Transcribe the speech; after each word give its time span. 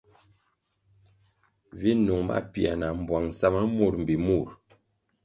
Vi 1.79 1.91
nung 1.95 2.23
mapiē 2.27 2.71
na 2.79 2.87
mabwangʼsa 2.97 3.47
ma 3.53 3.61
mur 3.75 3.93
mbpi 4.01 4.15
murʼ. 4.25 4.49